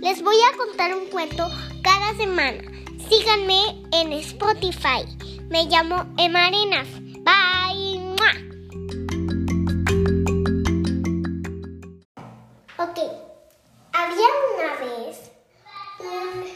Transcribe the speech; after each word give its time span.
Les 0.00 0.22
voy 0.22 0.34
a 0.52 0.56
contar 0.56 0.94
un 0.96 1.06
cuento 1.10 1.48
cada 1.82 2.14
semana. 2.16 2.60
Síganme 3.08 3.82
en 3.92 4.12
Spotify. 4.14 5.04
Me 5.48 5.64
llamo 5.66 6.06
Emma 6.18 6.46
Arenas. 6.46 6.88
Bye. 7.22 8.00
¡Mua! 8.00 8.32
Ok. 12.78 12.98
Había 13.92 14.28
una 14.54 14.74
vez 14.84 15.30
un- 16.00 16.50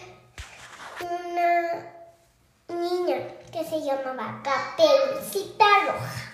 una 1.06 2.80
niña 2.80 3.18
que 3.52 3.64
se 3.64 3.80
llamaba 3.84 4.42
Caperucita 4.42 5.64
Roja. 5.86 6.32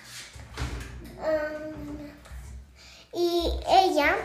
Um, 1.19 2.09
y 3.13 3.51
ella 3.69 4.15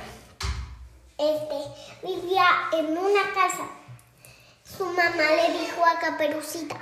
este, 1.18 1.89
vivía 2.02 2.44
en 2.72 2.96
una 2.96 3.32
casa. 3.34 3.64
Su 4.64 4.86
mamá 4.86 5.30
le 5.36 5.58
dijo 5.58 5.84
a 5.84 5.98
Caperucita, 5.98 6.76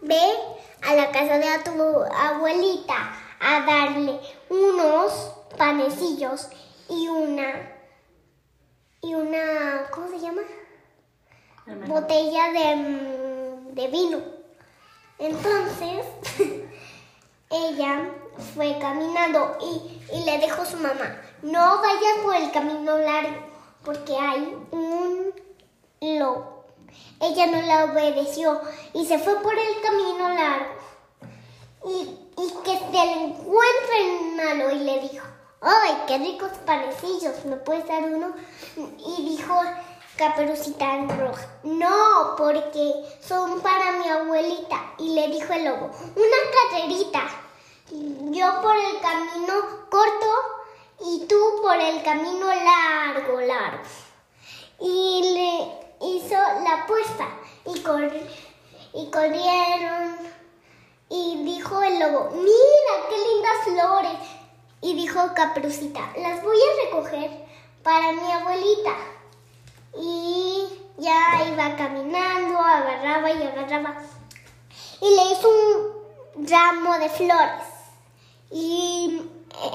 ve 0.00 0.20
a 0.82 0.94
la 0.94 1.10
casa 1.10 1.38
de 1.38 1.48
a 1.48 1.62
tu 1.62 1.70
abuelita 1.72 3.12
a 3.40 3.60
darle 3.60 4.20
unos 4.48 5.32
panecillos 5.56 6.48
y 6.88 7.08
una, 7.08 7.76
y 9.02 9.14
una, 9.14 9.86
¿cómo 9.90 10.08
se 10.08 10.20
llama? 10.20 10.42
Botella 11.86 12.52
de, 12.52 13.72
de 13.72 13.88
vino. 13.88 14.20
Entonces, 15.18 16.06
ella 17.50 18.10
fue 18.54 18.78
caminando 18.80 19.56
y, 19.60 20.00
y 20.14 20.24
le 20.24 20.38
dijo 20.38 20.62
a 20.62 20.66
su 20.66 20.78
mamá, 20.78 21.20
no 21.42 21.82
vayas 21.82 22.18
por 22.22 22.34
el 22.34 22.50
camino 22.50 22.98
largo, 22.98 23.49
porque 23.84 24.16
hay 24.16 24.56
un 24.70 25.32
lobo. 26.00 26.64
Ella 27.20 27.46
no 27.46 27.62
la 27.62 27.84
obedeció 27.84 28.60
y 28.94 29.06
se 29.06 29.18
fue 29.18 29.36
por 29.42 29.54
el 29.54 29.80
camino 29.80 30.28
largo. 30.28 30.74
Y, 31.86 32.18
y 32.36 32.50
que 32.64 32.78
se 32.78 32.92
le 32.92 33.24
encuentra 33.24 33.96
en 33.98 34.36
malo 34.36 34.70
y 34.70 34.78
le 34.80 35.00
dijo, 35.00 35.26
¡ay, 35.60 36.02
qué 36.06 36.18
ricos 36.18 36.50
panecillos! 36.66 37.44
¿Me 37.44 37.56
puedes 37.56 37.86
dar 37.86 38.02
uno? 38.04 38.34
Y 38.76 39.30
dijo 39.30 39.54
Caperucita 40.16 40.98
Roja, 41.18 41.46
no, 41.62 42.34
porque 42.36 42.92
son 43.20 43.60
para 43.60 43.92
mi 43.92 44.08
abuelita. 44.08 44.94
Y 44.98 45.14
le 45.14 45.28
dijo 45.28 45.52
el 45.52 45.64
lobo, 45.64 45.90
una 46.16 46.70
carrerita. 46.70 47.22
Yo 47.90 48.60
por 48.62 48.76
el 48.76 49.00
camino 49.00 49.54
corto 49.90 50.59
y 51.04 51.26
tú 51.26 51.38
por 51.62 51.76
el 51.76 52.02
camino 52.02 52.46
largo, 52.46 53.40
largo. 53.40 53.82
Y 54.80 55.22
le 55.34 56.06
hizo 56.06 56.34
la 56.34 56.82
apuesta 56.84 57.28
y, 57.66 57.80
cor- 57.80 58.12
y 58.94 59.10
corrieron. 59.10 60.16
Y 61.08 61.42
dijo 61.44 61.82
el 61.82 61.98
lobo, 61.98 62.30
mira 62.34 63.08
qué 63.08 63.16
lindas 63.18 63.64
flores. 63.64 64.28
Y 64.82 64.94
dijo 64.94 65.34
Caperucita, 65.34 66.00
las 66.16 66.42
voy 66.42 66.56
a 66.56 66.84
recoger 66.86 67.30
para 67.82 68.12
mi 68.12 68.32
abuelita. 68.32 68.94
Y 69.98 70.66
ya 70.98 71.44
iba 71.52 71.76
caminando, 71.76 72.58
agarraba 72.58 73.30
y 73.30 73.42
agarraba. 73.42 73.96
Y 75.02 75.14
le 75.16 75.32
hizo 75.32 75.48
un 75.48 76.46
ramo 76.48 76.98
de 76.98 77.08
flores. 77.10 77.64
Y 78.52 79.22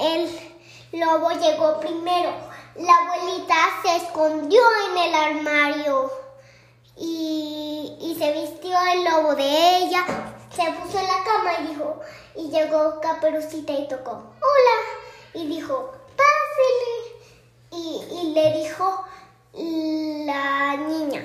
el 0.00 0.55
lobo 1.00 1.30
llegó 1.30 1.78
primero. 1.80 2.32
La 2.76 2.94
abuelita 2.94 3.54
se 3.82 3.96
escondió 3.96 4.60
en 4.90 4.98
el 4.98 5.14
armario 5.14 6.10
y, 6.96 7.96
y 8.00 8.16
se 8.18 8.32
vistió 8.32 8.76
el 8.92 9.04
lobo 9.04 9.34
de 9.34 9.78
ella. 9.78 10.04
Se 10.54 10.70
puso 10.72 10.98
en 10.98 11.06
la 11.06 11.24
cama 11.24 11.52
y 11.60 11.66
dijo, 11.68 12.00
y 12.34 12.50
llegó 12.50 13.00
Caperucita 13.00 13.72
y 13.72 13.88
tocó, 13.88 14.12
hola, 14.12 14.78
y 15.34 15.46
dijo, 15.46 15.92
pásele. 16.16 17.16
Y, 17.72 18.02
y 18.10 18.32
le 18.34 18.52
dijo 18.62 19.04
la 20.26 20.76
niña, 20.76 21.24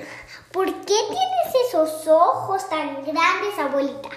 ¿por 0.52 0.66
qué 0.66 0.84
tienes 1.08 1.68
esos 1.68 2.08
ojos 2.08 2.68
tan 2.68 3.04
grandes, 3.04 3.58
abuelita? 3.58 4.08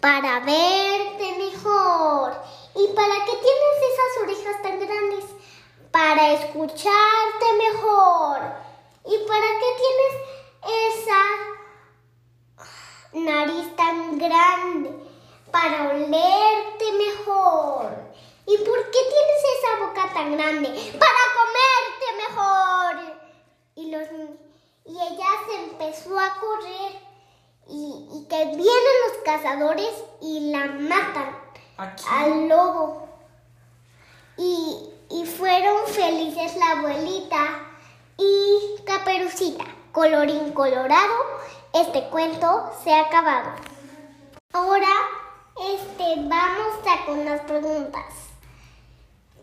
Para 0.00 0.40
verte 0.40 1.36
mejor. 1.38 2.32
¿Y 2.74 2.86
para 2.94 3.14
qué 3.24 3.32
tienes 3.32 3.78
esas 3.92 4.22
orejas 4.22 4.62
tan 4.62 4.78
grandes? 4.78 4.97
Escucharte 6.40 7.46
mejor. 7.58 8.38
¿Y 9.04 9.18
para 9.26 9.46
qué 9.60 9.70
tienes 9.82 10.14
esa 10.94 11.22
nariz 13.12 13.76
tan 13.76 14.18
grande? 14.18 14.90
Para 15.50 15.88
olerte 15.90 16.92
mejor. 16.92 17.90
¿Y 18.46 18.56
por 18.58 18.90
qué 18.90 18.98
tienes 19.10 19.42
esa 19.58 19.86
boca 19.86 20.14
tan 20.14 20.36
grande? 20.36 20.68
Para 20.98 21.22
comerte 21.38 22.06
mejor. 22.28 23.18
Y, 23.74 23.90
los, 23.90 24.08
y 24.84 24.92
ella 24.92 25.26
se 25.48 25.54
empezó 25.64 26.18
a 26.18 26.38
correr 26.38 26.92
y, 27.68 28.08
y 28.12 28.26
que 28.28 28.44
vienen 28.44 28.96
los 29.06 29.18
cazadores 29.24 29.92
y 30.20 30.50
la 30.50 30.66
matan 30.66 31.36
Aquí. 31.78 32.04
al 32.10 32.48
lobo. 32.48 33.07
Y, 34.38 34.90
y 35.10 35.26
fueron 35.26 35.86
felices 35.88 36.56
la 36.56 36.78
abuelita 36.78 37.60
y 38.16 38.82
Caperucita. 38.84 39.64
Colorín 39.92 40.52
colorado, 40.52 41.14
este 41.74 42.08
cuento 42.08 42.70
se 42.82 42.94
ha 42.94 43.06
acabado. 43.06 43.50
Ahora 44.52 44.88
este, 45.60 46.14
vamos 46.16 46.78
a 46.86 47.04
con 47.04 47.24
las 47.24 47.40
preguntas. 47.40 48.04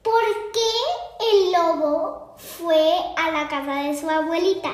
¿Por 0.02 0.24
qué 0.54 1.32
el 1.32 1.52
lobo 1.52 2.36
fue 2.38 2.94
a 3.18 3.32
la 3.32 3.50
casa 3.50 3.84
de 3.84 4.00
su 4.00 4.10
abuelita? 4.10 4.72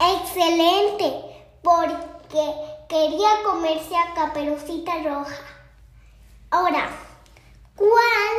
Excelente, 0.00 1.46
porque 1.62 2.52
quería 2.88 3.28
comerse 3.44 3.94
a 3.94 4.14
Caperucita 4.14 4.94
Roja. 5.04 5.36
Ahora, 6.50 6.88
¿cuál? 7.80 8.36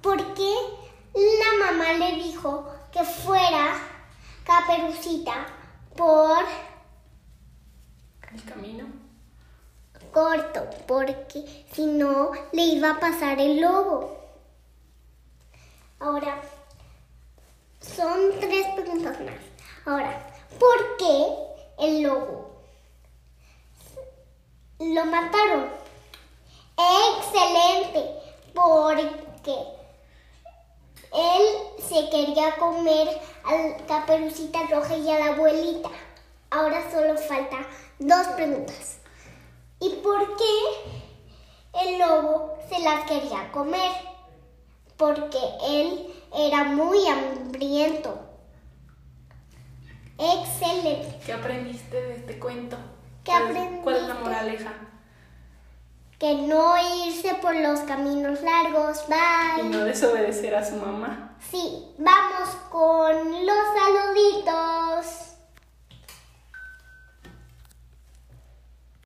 ¿Por 0.00 0.34
qué 0.34 0.54
la 1.14 1.66
mamá 1.66 1.92
le 1.92 2.12
dijo 2.22 2.66
que 2.90 3.04
fuera 3.04 3.76
Caperucita 4.44 5.46
por 5.94 6.38
El 8.32 8.44
camino. 8.44 8.86
corto? 10.10 10.66
Porque 10.86 11.66
si 11.72 11.84
no, 11.84 12.30
le 12.52 12.62
iba 12.62 12.92
a 12.92 13.00
pasar 13.00 13.38
el 13.38 13.60
lobo. 13.60 14.16
Ahora, 16.00 16.40
son 17.80 18.40
tres 18.40 18.66
preguntas 18.74 19.20
más. 19.20 19.34
Ahora, 19.84 20.34
¿por 20.58 20.96
qué 20.96 21.26
el 21.78 22.02
lobo 22.04 22.62
lo 24.78 25.04
mataron? 25.04 25.68
Excelente, 26.78 28.14
porque 28.54 29.52
él 31.12 31.42
se 31.82 32.08
quería 32.10 32.54
comer 32.56 33.08
al 33.44 33.84
caperucita 33.86 34.60
roja 34.70 34.96
y 34.96 35.10
a 35.10 35.18
la 35.18 35.26
abuelita. 35.32 35.88
Ahora 36.50 36.90
solo 36.90 37.16
falta 37.18 37.56
dos 37.98 38.26
preguntas. 38.28 38.98
¿Y 39.80 39.90
por 39.96 40.36
qué 40.36 41.84
el 41.84 41.98
lobo 41.98 42.56
se 42.68 42.78
las 42.80 43.04
quería 43.06 43.50
comer? 43.52 43.90
Porque 44.96 45.38
él 45.64 46.14
era 46.34 46.64
muy 46.64 47.06
hambriento. 47.06 48.18
Excelente. 50.18 51.18
¿Qué 51.24 51.32
aprendiste 51.32 52.00
de 52.00 52.14
este 52.16 52.38
cuento? 52.38 52.76
¿Qué 53.24 53.30
¿Cuál- 53.30 53.80
¿Cuál 53.82 53.96
es 53.96 54.02
la 54.02 54.14
aprendiste? 54.14 54.14
moraleja? 54.24 54.72
Que 56.18 56.34
no 56.34 56.74
irse 57.06 57.34
por 57.40 57.54
los 57.54 57.80
caminos 57.80 58.40
largos. 58.42 59.04
Y 59.06 59.62
Bye. 59.62 59.70
no 59.70 59.84
desobedecer 59.84 60.54
a 60.54 60.64
su 60.64 60.74
mamá. 60.74 61.36
Sí, 61.50 61.84
vamos 61.98 62.48
con 62.70 63.46
los 63.46 63.56
saluditos. 63.76 65.27